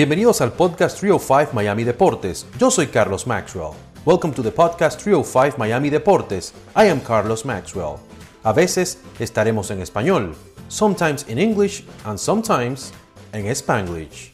Bienvenidos 0.00 0.40
al 0.40 0.54
podcast 0.54 0.98
305 0.98 1.52
Miami 1.52 1.84
Deportes. 1.84 2.46
Yo 2.58 2.70
soy 2.70 2.86
Carlos 2.86 3.26
Maxwell. 3.26 3.72
Welcome 4.06 4.32
to 4.32 4.42
the 4.42 4.50
podcast 4.50 4.98
305 4.98 5.58
Miami 5.58 5.90
Deportes. 5.90 6.54
I 6.74 6.88
am 6.88 7.00
Carlos 7.00 7.44
Maxwell. 7.44 7.96
A 8.42 8.54
veces 8.54 8.98
estaremos 9.18 9.70
en 9.70 9.82
español, 9.82 10.34
sometimes 10.68 11.28
in 11.28 11.38
English 11.38 11.84
and 12.04 12.18
sometimes 12.18 12.94
en 13.34 13.46
Spanglish. 13.48 14.32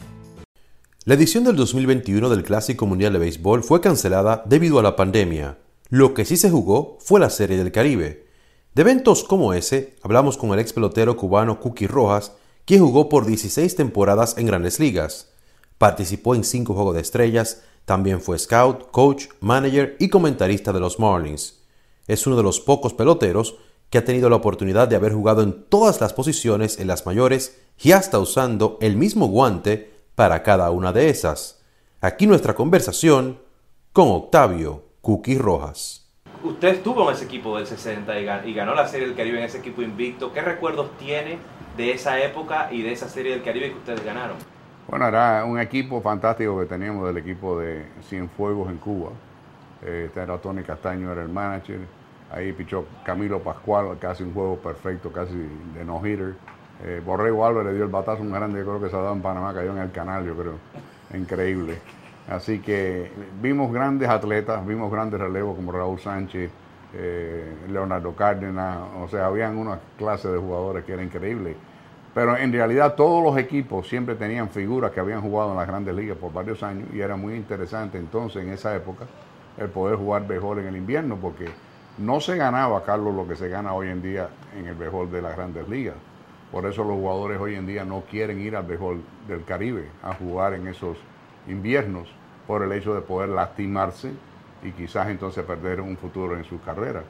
La 1.05 1.15
edición 1.15 1.43
del 1.43 1.57
2021 1.57 2.29
del 2.29 2.45
Clásico 2.45 2.87
Mundial 2.87 3.15
de 3.15 3.19
Béisbol 3.19 3.65
fue 3.65 3.81
cancelada 3.81 4.45
debido 4.47 4.79
a 4.79 4.85
la 4.85 4.95
pandemia. 4.95 5.59
Lo 5.89 6.15
que 6.15 6.25
sí 6.25 6.37
se 6.37 6.49
jugó 6.49 6.97
fue 7.01 7.19
la 7.19 7.29
Serie 7.29 7.57
del 7.57 7.73
Caribe. 7.73 8.29
De 8.73 8.83
eventos 8.83 9.25
como 9.25 9.53
ese, 9.53 9.97
hablamos 10.05 10.37
con 10.37 10.53
el 10.53 10.61
ex 10.61 10.73
pelotero 10.73 11.17
cubano 11.17 11.59
Cookie 11.59 11.89
Rojas, 11.89 12.35
quien 12.65 12.83
jugó 12.83 13.09
por 13.09 13.27
16 13.27 13.75
temporadas 13.75 14.39
en 14.39 14.47
grandes 14.47 14.79
ligas. 14.79 15.33
Participó 15.79 16.35
en 16.35 16.45
cinco 16.45 16.75
Juegos 16.75 16.95
de 16.95 17.03
Estrellas, 17.03 17.63
también 17.85 18.21
fue 18.21 18.39
scout, 18.39 18.91
coach, 18.91 19.27
manager 19.41 19.97
y 20.01 20.09
comentarista 20.09 20.73
de 20.73 20.81
los 20.81 20.99
Marlins. 20.99 21.63
Es 22.07 22.27
uno 22.27 22.37
de 22.37 22.43
los 22.43 22.61
pocos 22.61 22.95
peloteros 22.95 23.57
que 23.91 23.99
ha 23.99 24.05
tenido 24.05 24.29
la 24.29 24.37
oportunidad 24.37 24.89
de 24.89 24.97
haber 24.97 25.13
jugado 25.13 25.43
en 25.43 25.65
todas 25.69 26.01
las 26.01 26.13
posiciones 26.13 26.81
en 26.81 26.89
las 26.89 27.07
mayores 27.07 27.61
y 27.81 27.93
hasta 27.93 28.19
usando 28.19 28.79
el 28.81 28.97
mismo 28.97 29.29
guante 29.29 29.93
para 30.15 30.43
cada 30.43 30.71
una 30.71 30.93
de 30.93 31.11
esas. 31.11 31.63
Aquí 32.01 32.27
nuestra 32.27 32.55
conversación 32.55 33.41
con 33.93 34.09
Octavio 34.09 34.85
Cookie 35.01 35.39
Rojas. 35.39 36.11
Usted 36.43 36.69
estuvo 36.69 37.09
en 37.09 37.15
ese 37.15 37.25
equipo 37.25 37.57
del 37.57 37.67
60 37.67 38.47
y 38.47 38.55
ganó 38.55 38.75
la 38.75 38.89
Serie 38.89 39.07
del 39.07 39.17
Caribe 39.17 39.39
en 39.39 39.45
ese 39.45 39.59
equipo 39.59 39.83
invicto. 39.83 40.33
¿Qué 40.33 40.41
recuerdos 40.41 40.91
tiene 40.99 41.39
de 41.77 41.93
esa 41.93 42.21
época 42.21 42.69
y 42.73 42.83
de 42.83 42.93
esa 42.93 43.09
Serie 43.09 43.33
del 43.33 43.43
Caribe 43.43 43.71
que 43.71 43.79
ustedes 43.79 44.05
ganaron? 44.05 44.37
Bueno, 44.89 45.09
era 45.09 45.45
un 45.45 45.59
equipo 45.59 46.01
fantástico 46.01 46.61
que 46.61 46.67
teníamos 46.67 47.09
del 47.09 47.17
equipo 47.17 47.59
de 47.59 47.87
Cienfuegos 48.03 48.71
en 48.71 48.77
Cuba. 48.79 49.11
Eh, 49.83 50.05
este 50.07 50.23
era 50.23 50.39
Tony 50.39 50.63
Castaño, 50.63 51.11
era 51.11 51.23
el 51.23 51.29
manager. 51.29 51.81
Ahí 52.31 52.53
pichó 52.53 52.87
Camilo 53.05 53.41
Pascual, 53.41 53.99
casi 53.99 54.23
un 54.23 54.33
juego 54.33 54.57
perfecto, 54.59 55.11
casi 55.11 55.35
de 55.75 55.85
no-hitter. 55.85 56.35
Eh, 56.85 57.03
Borrego 57.05 57.45
Álvarez 57.45 57.75
dio 57.75 57.83
el 57.83 57.91
batazo 57.91 58.23
un 58.23 58.31
grande, 58.31 58.63
creo 58.63 58.81
que 58.81 58.89
se 58.89 58.95
ha 58.95 59.01
dado 59.01 59.15
en 59.15 59.23
Panamá, 59.23 59.53
cayó 59.53 59.73
en 59.73 59.79
el 59.79 59.91
canal, 59.91 60.25
yo 60.25 60.37
creo. 60.37 60.55
Increíble. 61.15 61.79
Así 62.29 62.61
que 62.61 63.11
vimos 63.43 63.73
grandes 63.73 64.09
atletas, 64.09 64.65
vimos 64.65 64.93
grandes 64.93 65.19
relevos 65.21 65.57
como 65.57 65.73
Raúl 65.73 65.99
Sánchez, 65.99 66.51
eh, 66.95 67.57
Leonardo 67.69 68.15
Cárdenas, 68.15 68.79
o 69.01 69.09
sea, 69.09 69.27
habían 69.27 69.57
una 69.59 69.81
clase 69.99 70.29
de 70.29 70.39
jugadores 70.39 70.85
que 70.85 70.93
era 70.93 71.03
increíble. 71.03 71.57
Pero 72.17 72.35
en 72.35 72.51
realidad 72.51 72.95
todos 72.95 73.23
los 73.23 73.37
equipos 73.37 73.87
siempre 73.87 74.15
tenían 74.15 74.49
figuras 74.49 74.91
que 74.91 75.01
habían 75.01 75.21
jugado 75.21 75.51
en 75.51 75.59
las 75.59 75.67
grandes 75.67 75.95
ligas 75.95 76.17
por 76.17 76.33
varios 76.33 76.63
años 76.63 76.89
y 76.95 77.01
era 77.01 77.15
muy 77.15 77.35
interesante 77.35 77.99
entonces 77.99 78.43
en 78.43 78.55
esa 78.55 78.75
época 78.75 79.05
el 79.59 79.69
poder 79.69 79.99
jugar 79.99 80.27
béisbol 80.27 80.61
en 80.61 80.69
el 80.69 80.77
invierno 80.77 81.19
porque 81.21 81.45
no 81.99 82.19
se 82.23 82.39
ganaba, 82.39 82.83
Carlos, 82.85 83.15
lo 83.15 83.29
que 83.29 83.37
se 83.37 83.51
gana 83.51 83.75
hoy 83.75 83.89
en 83.89 84.01
día 84.01 84.31
en 84.59 84.65
el 84.65 84.75
béisbol 84.75 85.11
de 85.11 85.21
las 85.21 85.37
grandes 85.37 85.69
ligas. 85.69 85.97
Por 86.51 86.65
eso 86.65 86.85
los 86.85 86.95
jugadores 86.95 87.39
hoy 87.39 87.55
en 87.55 87.67
día 87.67 87.85
no 87.85 88.05
quieren 88.11 88.41
ir 88.41 88.57
al 88.57 88.65
béisbol 88.65 89.03
del 89.29 89.45
Caribe 89.45 89.91
a 90.03 90.15
jugar 90.15 90.55
en 90.55 90.69
esos 90.69 90.97
inviernos 91.47 92.09
por 92.47 92.63
el 92.63 92.73
hecho 92.73 92.95
de 92.95 93.03
poder 93.03 93.29
lastimarse 93.29 94.13
y 94.63 94.71
quizás 94.71 95.11
entonces 95.11 95.45
perder 95.45 95.83
un 95.83 95.99
futuro 95.99 96.35
en 96.35 96.45
su 96.45 96.63
carrera. 96.63 97.03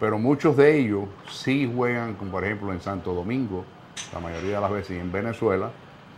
Pero 0.00 0.18
muchos 0.18 0.56
de 0.56 0.78
ellos 0.78 1.04
sí 1.28 1.70
juegan, 1.76 2.14
como 2.14 2.30
por 2.30 2.42
ejemplo 2.42 2.72
en 2.72 2.80
Santo 2.80 3.12
Domingo, 3.12 3.66
la 4.12 4.20
mayoría 4.20 4.56
de 4.56 4.60
las 4.60 4.70
veces, 4.70 4.96
y 4.96 5.00
en 5.00 5.12
Venezuela, 5.12 5.70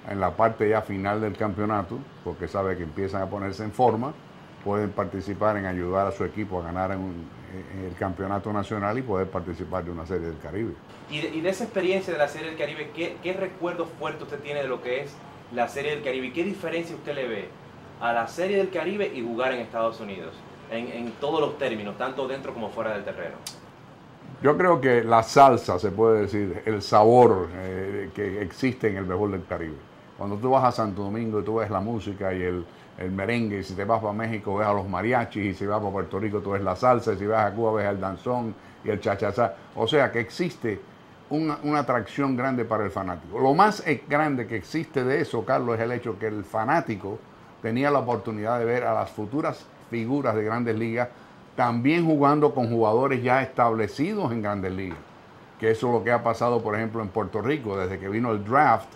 en 0.09 0.21
la 0.21 0.31
parte 0.31 0.69
ya 0.69 0.83
final 0.83 1.21
del 1.21 1.37
campeonato, 1.37 1.99
porque 2.25 2.49
sabe 2.49 2.77
que 2.77 2.83
empiezan 2.83 3.23
a 3.23 3.27
ponerse 3.27 3.65
en 3.65 3.73
forma, 3.73 4.13
pueden 4.65 4.91
participar 4.91 5.57
en 5.57 5.67
ayudar 5.67 6.07
a 6.07 6.13
su 6.13 6.25
equipo 6.25 6.61
a 6.61 6.65
ganar 6.65 6.93
en, 6.93 7.39
el 7.83 7.95
campeonato 7.95 8.53
nacional 8.53 8.99
y 8.99 9.03
poder 9.03 9.29
participar 9.29 9.83
de 9.83 9.91
una 9.91 10.05
serie 10.07 10.27
del 10.27 10.39
Caribe. 10.39 10.75
Y 11.11 11.41
de, 11.41 11.49
esa 11.49 11.65
experiencia 11.65 12.13
de 12.13 12.19
la 12.19 12.29
serie 12.29 12.49
del 12.49 12.59
Caribe, 12.59 12.91
¿qué, 12.95 13.17
¿qué 13.23 13.33
recuerdo 13.33 13.87
fuerte 13.87 14.25
usted 14.25 14.41
tiene 14.41 14.61
de 14.61 14.69
lo 14.69 14.83
que 14.83 15.01
es 15.01 15.15
la 15.55 15.69
serie 15.69 15.93
del 15.93 16.03
Caribe? 16.03 16.33
¿Qué 16.33 16.45
diferencia 16.45 16.95
usted 16.95 17.15
le 17.15 17.27
ve 17.27 17.49
a 18.01 18.13
la 18.13 18.29
serie 18.29 18.59
del 18.59 18.69
Caribe 18.69 19.11
y 19.15 19.23
jugar 19.23 19.53
en 19.53 19.61
Estados 19.61 19.99
Unidos? 20.01 20.35
En, 20.71 20.89
en 20.89 21.13
todos 21.13 21.41
los 21.41 21.57
términos, 21.57 21.97
tanto 21.97 22.29
dentro 22.29 22.53
como 22.53 22.69
fuera 22.69 22.93
del 22.93 23.05
terreno. 23.05 23.37
Yo 24.41 24.57
creo 24.57 24.81
que 24.81 25.03
la 25.03 25.25
salsa, 25.25 25.81
se 25.81 25.91
puede 25.91 26.23
decir, 26.23 26.63
el 26.65 26.81
sabor 26.81 27.49
eh, 27.55 28.11
que 28.15 28.41
existe 28.41 28.89
en 28.89 28.97
el 28.97 29.05
mejor 29.05 29.33
del 29.33 29.45
Caribe. 29.45 29.75
Cuando 30.17 30.37
tú 30.37 30.51
vas 30.51 30.63
a 30.63 30.71
Santo 30.71 31.03
Domingo 31.03 31.41
y 31.41 31.45
tú 31.45 31.57
ves 31.57 31.69
la 31.71 31.81
música 31.81 32.33
y 32.33 32.43
el, 32.43 32.65
merengue, 33.11 33.59
y 33.59 33.65
si 33.65 33.75
te 33.75 33.85
vas 33.85 34.01
para 34.01 34.13
México 34.13 34.57
ves 34.57 34.69
a 34.69 34.73
los 34.73 34.89
mariachis, 34.89 35.45
y 35.45 35.55
si 35.55 35.67
vas 35.67 35.81
para 35.81 35.91
Puerto 35.91 36.21
Rico 36.21 36.39
tú 36.41 36.51
ves 36.53 36.63
la 36.63 36.77
salsa, 36.77 37.15
y 37.15 37.17
si 37.17 37.27
vas 37.27 37.51
a 37.51 37.55
Cuba 37.55 37.73
ves 37.73 37.87
el 37.87 38.01
danzón 38.01 38.55
y 38.85 38.91
el 38.91 39.01
chachachá. 39.01 39.55
O 39.75 39.89
sea 39.89 40.13
que 40.13 40.21
existe 40.21 40.81
una, 41.31 41.59
una, 41.65 41.81
atracción 41.81 42.37
grande 42.37 42.65
para 42.65 42.85
el 42.85 42.93
fanático. 42.93 43.41
Lo 43.41 43.55
más 43.55 43.83
grande 44.09 44.47
que 44.47 44.55
existe 44.55 45.03
de 45.03 45.21
eso, 45.21 45.45
Carlos, 45.45 45.77
es 45.77 45.83
el 45.83 45.91
hecho 45.91 46.17
que 46.17 46.29
el 46.29 46.45
fanático 46.45 47.19
tenía 47.61 47.91
la 47.91 47.99
oportunidad 47.99 48.61
de 48.61 48.65
ver 48.65 48.85
a 48.85 48.95
las 48.95 49.11
futuras 49.11 49.67
figuras 49.91 50.37
de 50.37 50.45
grandes 50.45 50.79
ligas 50.79 51.09
también 51.59 52.07
jugando 52.07 52.55
con 52.55 52.71
jugadores 52.71 53.21
ya 53.21 53.43
establecidos 53.43 54.31
en 54.31 54.43
grandes 54.43 54.71
ligas. 54.71 54.99
Que 55.59 55.73
eso 55.73 55.89
es 55.89 55.93
lo 55.93 56.05
que 56.05 56.13
ha 56.13 56.23
pasado, 56.23 56.63
por 56.63 56.77
ejemplo, 56.77 57.03
en 57.03 57.09
Puerto 57.09 57.43
Rico. 57.43 57.77
Desde 57.77 57.99
que 57.99 58.09
vino 58.09 58.31
el 58.31 58.45
draft, 58.45 58.87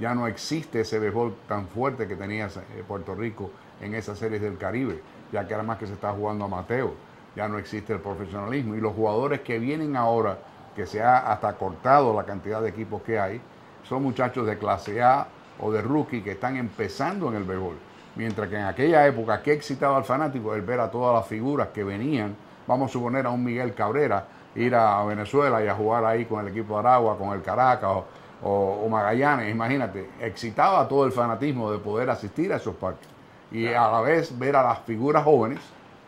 ya 0.00 0.16
no 0.16 0.26
existe 0.26 0.80
ese 0.80 0.98
béisbol 0.98 1.36
tan 1.46 1.68
fuerte 1.68 2.08
que 2.08 2.16
tenía 2.16 2.46
eh, 2.46 2.82
Puerto 2.88 3.14
Rico 3.14 3.52
en 3.80 3.94
esas 3.94 4.18
series 4.18 4.42
del 4.42 4.58
Caribe, 4.58 5.00
ya 5.30 5.46
que 5.46 5.54
además 5.54 5.78
que 5.78 5.86
se 5.86 5.92
está 5.92 6.10
jugando 6.10 6.46
a 6.46 6.48
Mateo, 6.48 6.94
ya 7.36 7.46
no 7.46 7.56
existe 7.56 7.92
el 7.92 8.00
profesionalismo. 8.00 8.74
Y 8.74 8.80
los 8.80 8.96
jugadores 8.96 9.42
que 9.42 9.60
vienen 9.60 9.94
ahora, 9.94 10.38
que 10.74 10.86
se 10.86 11.00
ha 11.00 11.18
hasta 11.18 11.52
cortado 11.52 12.12
la 12.16 12.24
cantidad 12.24 12.60
de 12.60 12.70
equipos 12.70 13.00
que 13.02 13.20
hay, 13.20 13.40
son 13.84 14.02
muchachos 14.02 14.44
de 14.44 14.58
clase 14.58 15.00
A 15.00 15.28
o 15.60 15.70
de 15.70 15.82
rookie 15.82 16.22
que 16.22 16.32
están 16.32 16.56
empezando 16.56 17.28
en 17.28 17.36
el 17.36 17.44
béisbol 17.44 17.76
Mientras 18.18 18.48
que 18.48 18.56
en 18.56 18.64
aquella 18.64 19.06
época, 19.06 19.40
¿qué 19.40 19.52
excitaba 19.52 19.96
al 19.96 20.02
fanático? 20.02 20.52
El 20.52 20.62
ver 20.62 20.80
a 20.80 20.90
todas 20.90 21.14
las 21.14 21.24
figuras 21.28 21.68
que 21.68 21.84
venían, 21.84 22.34
vamos 22.66 22.90
a 22.90 22.92
suponer 22.92 23.24
a 23.24 23.30
un 23.30 23.44
Miguel 23.44 23.74
Cabrera, 23.74 24.26
ir 24.56 24.74
a 24.74 25.04
Venezuela 25.04 25.62
y 25.64 25.68
a 25.68 25.74
jugar 25.76 26.04
ahí 26.04 26.24
con 26.24 26.44
el 26.44 26.50
equipo 26.50 26.74
de 26.74 26.80
Aragua, 26.80 27.16
con 27.16 27.28
el 27.32 27.42
Caracas 27.42 28.02
o, 28.42 28.88
Magallanes, 28.90 29.48
imagínate, 29.48 30.10
excitaba 30.20 30.80
a 30.80 30.88
todo 30.88 31.06
el 31.06 31.12
fanatismo 31.12 31.70
de 31.70 31.78
poder 31.78 32.10
asistir 32.10 32.52
a 32.52 32.56
esos 32.56 32.74
parques. 32.74 33.06
Y 33.52 33.68
a 33.68 33.88
la 33.88 34.00
vez 34.00 34.36
ver 34.36 34.56
a 34.56 34.64
las 34.64 34.80
figuras 34.80 35.22
jóvenes 35.22 35.60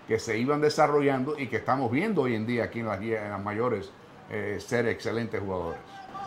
que 0.08 0.18
se 0.18 0.36
iban 0.36 0.60
desarrollando 0.60 1.38
y 1.38 1.46
que 1.46 1.58
estamos 1.58 1.92
viendo 1.92 2.22
hoy 2.22 2.34
en 2.34 2.44
día 2.44 2.64
aquí 2.64 2.80
en 2.80 2.86
las, 2.86 3.00
en 3.00 3.30
las 3.30 3.40
mayores 3.40 3.92
eh, 4.30 4.58
ser 4.58 4.88
excelentes 4.88 5.40
jugadores. 5.40 5.78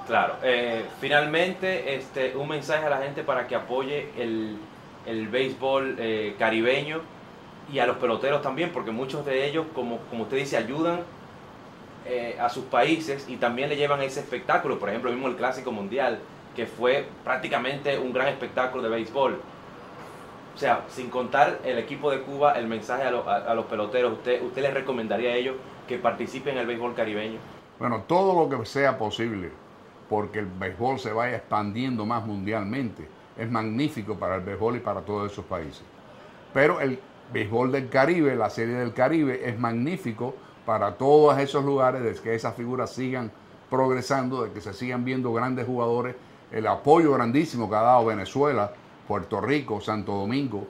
Claro, 0.07 0.35
eh, 0.43 0.85
finalmente 1.01 1.93
este, 1.95 2.37
un 2.37 2.47
mensaje 2.47 2.85
a 2.85 2.89
la 2.89 2.97
gente 2.99 3.23
para 3.23 3.45
que 3.47 3.55
apoye 3.55 4.09
el 4.17 4.57
el 5.05 5.27
béisbol 5.27 5.97
eh, 5.99 6.35
caribeño 6.37 7.01
y 7.71 7.79
a 7.79 7.85
los 7.85 7.97
peloteros 7.97 8.41
también, 8.41 8.71
porque 8.71 8.91
muchos 8.91 9.25
de 9.25 9.47
ellos, 9.47 9.65
como, 9.73 9.99
como 10.09 10.23
usted 10.23 10.37
dice, 10.37 10.57
ayudan 10.57 11.01
eh, 12.05 12.37
a 12.39 12.49
sus 12.49 12.65
países 12.65 13.25
y 13.29 13.37
también 13.37 13.69
le 13.69 13.77
llevan 13.77 14.01
ese 14.01 14.19
espectáculo. 14.19 14.79
Por 14.79 14.89
ejemplo, 14.89 15.11
mismo 15.11 15.27
el 15.27 15.35
Clásico 15.35 15.71
Mundial, 15.71 16.19
que 16.55 16.65
fue 16.65 17.05
prácticamente 17.23 17.97
un 17.97 18.11
gran 18.13 18.27
espectáculo 18.27 18.83
de 18.83 18.89
béisbol. 18.89 19.39
O 20.53 20.57
sea, 20.57 20.83
sin 20.89 21.09
contar 21.09 21.59
el 21.63 21.79
equipo 21.79 22.11
de 22.11 22.21
Cuba, 22.21 22.53
el 22.53 22.67
mensaje 22.67 23.03
a, 23.03 23.53
los 23.55 23.65
peloteros, 23.65 24.13
¿usted, 24.13 24.43
¿usted 24.43 24.61
les 24.61 24.73
recomendaría 24.73 25.31
a 25.31 25.35
ellos 25.35 25.55
que 25.87 25.97
participen 25.97 26.55
en 26.55 26.59
el 26.59 26.67
béisbol 26.67 26.93
caribeño? 26.93 27.39
Bueno, 27.79 28.03
todo 28.05 28.39
lo 28.39 28.49
que 28.49 28.65
sea 28.65 28.97
posible, 28.97 29.49
porque 30.09 30.39
el 30.39 30.45
béisbol 30.45 30.99
se 30.99 31.11
vaya 31.11 31.37
expandiendo 31.37 32.05
más 32.05 32.23
mundialmente 32.23 33.07
es 33.37 33.49
magnífico 33.49 34.15
para 34.15 34.35
el 34.35 34.41
béisbol 34.41 34.77
y 34.77 34.79
para 34.79 35.01
todos 35.01 35.31
esos 35.31 35.45
países. 35.45 35.83
Pero 36.53 36.79
el 36.79 36.99
béisbol 37.31 37.71
del 37.71 37.89
Caribe, 37.89 38.35
la 38.35 38.49
serie 38.49 38.75
del 38.75 38.93
Caribe, 38.93 39.47
es 39.47 39.59
magnífico 39.59 40.35
para 40.65 40.97
todos 40.97 41.37
esos 41.39 41.65
lugares, 41.65 42.03
de 42.03 42.13
que 42.21 42.35
esas 42.35 42.55
figuras 42.55 42.91
sigan 42.91 43.31
progresando, 43.69 44.43
de 44.43 44.51
que 44.51 44.61
se 44.61 44.73
sigan 44.73 45.03
viendo 45.03 45.33
grandes 45.33 45.65
jugadores. 45.65 46.15
El 46.51 46.67
apoyo 46.67 47.13
grandísimo 47.13 47.69
que 47.69 47.75
ha 47.75 47.81
dado 47.81 48.05
Venezuela, 48.05 48.71
Puerto 49.07 49.41
Rico, 49.41 49.81
Santo 49.81 50.13
Domingo 50.13 50.67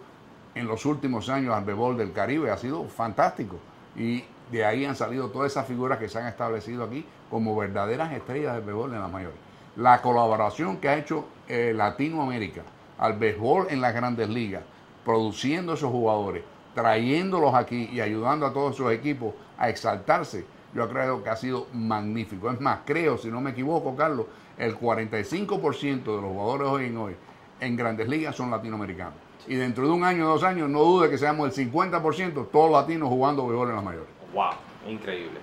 en 0.55 0.67
los 0.67 0.85
últimos 0.85 1.29
años 1.29 1.53
al 1.53 1.65
béisbol 1.65 1.97
del 1.97 2.13
Caribe 2.13 2.49
ha 2.51 2.57
sido 2.57 2.85
fantástico. 2.85 3.57
Y 3.95 4.23
de 4.51 4.65
ahí 4.65 4.85
han 4.85 4.95
salido 4.95 5.29
todas 5.29 5.51
esas 5.51 5.67
figuras 5.67 5.99
que 5.99 6.07
se 6.07 6.19
han 6.19 6.27
establecido 6.27 6.83
aquí 6.83 7.05
como 7.29 7.55
verdaderas 7.55 8.13
estrellas 8.13 8.55
del 8.55 8.63
béisbol 8.63 8.93
en 8.93 8.99
la 8.99 9.07
mayoría 9.07 9.52
la 9.75 10.01
colaboración 10.01 10.77
que 10.77 10.89
ha 10.89 10.97
hecho 10.97 11.25
eh, 11.47 11.73
Latinoamérica 11.75 12.61
al 12.97 13.13
béisbol 13.13 13.67
en 13.69 13.81
las 13.81 13.93
grandes 13.93 14.29
ligas, 14.29 14.63
produciendo 15.03 15.73
esos 15.73 15.91
jugadores, 15.91 16.43
trayéndolos 16.75 17.53
aquí 17.55 17.89
y 17.91 17.99
ayudando 17.99 18.45
a 18.45 18.53
todos 18.53 18.75
esos 18.75 18.91
equipos 18.91 19.33
a 19.57 19.69
exaltarse, 19.69 20.45
yo 20.73 20.89
creo 20.89 21.23
que 21.23 21.29
ha 21.29 21.35
sido 21.35 21.67
magnífico. 21.73 22.49
Es 22.49 22.59
más, 22.59 22.79
creo, 22.85 23.17
si 23.17 23.29
no 23.29 23.41
me 23.41 23.51
equivoco, 23.51 23.95
Carlos, 23.95 24.27
el 24.57 24.77
45% 24.77 26.03
de 26.03 26.21
los 26.21 26.31
jugadores 26.31 26.67
hoy 26.67 26.85
en 26.85 26.97
hoy 26.97 27.15
en 27.59 27.75
grandes 27.75 28.07
ligas 28.07 28.35
son 28.35 28.51
latinoamericanos. 28.51 29.15
Y 29.47 29.55
dentro 29.55 29.85
de 29.85 29.91
un 29.91 30.03
año, 30.03 30.27
dos 30.27 30.43
años, 30.43 30.69
no 30.69 30.79
dude 30.83 31.09
que 31.09 31.17
seamos 31.17 31.57
el 31.57 31.71
50% 31.71 32.47
todos 32.51 32.71
latinos 32.71 33.09
jugando 33.09 33.45
béisbol 33.47 33.69
en 33.69 33.75
las 33.75 33.83
mayores. 33.83 34.09
¡Wow! 34.33 34.51
Increíble. 34.87 35.39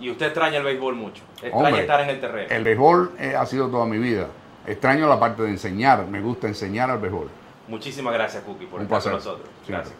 Y 0.00 0.10
usted 0.10 0.26
extraña 0.26 0.58
el 0.58 0.64
béisbol 0.64 0.94
mucho. 0.94 1.22
Extraña 1.42 1.56
Hombre, 1.68 1.80
estar 1.82 2.00
en 2.02 2.10
el 2.10 2.20
terreno. 2.20 2.48
El 2.50 2.64
béisbol 2.64 3.12
eh, 3.18 3.34
ha 3.36 3.46
sido 3.46 3.68
toda 3.68 3.86
mi 3.86 3.98
vida. 3.98 4.26
Extraño 4.66 5.08
la 5.08 5.18
parte 5.18 5.42
de 5.42 5.50
enseñar. 5.50 6.06
Me 6.06 6.20
gusta 6.20 6.46
enseñar 6.48 6.90
al 6.90 6.98
béisbol. 6.98 7.28
Muchísimas 7.68 8.12
gracias, 8.12 8.42
Cookie, 8.44 8.66
por 8.66 8.80
Un 8.80 8.86
estar 8.86 9.00
placer. 9.00 9.12
con 9.12 9.18
nosotros. 9.18 9.48
Siempre. 9.64 9.74
Gracias. 9.76 9.94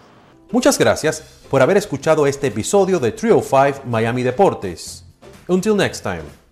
Muchas 0.53 0.79
gracias 0.79 1.45
por 1.51 1.63
haber 1.63 1.77
escuchado 1.77 2.27
este 2.27 2.49
episodio 2.49 3.01
de 3.01 3.13
Trio 3.13 3.41
5 3.43 3.83
Miami 3.87 4.23
Deportes. 4.23 5.05
Until 5.49 5.77
next 5.77 6.03
time. 6.03 6.46